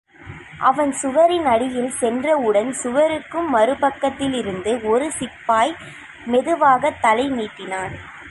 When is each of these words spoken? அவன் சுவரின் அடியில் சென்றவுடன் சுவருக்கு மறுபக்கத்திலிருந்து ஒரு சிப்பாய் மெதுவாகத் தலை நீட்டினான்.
அவன் 0.59 0.91
சுவரின் 0.91 1.45
அடியில் 1.45 1.89
சென்றவுடன் 1.89 2.71
சுவருக்கு 2.73 3.41
மறுபக்கத்திலிருந்து 3.51 4.87
ஒரு 4.87 5.11
சிப்பாய் 5.11 5.75
மெதுவாகத் 6.25 7.01
தலை 7.01 7.31
நீட்டினான். 7.31 7.95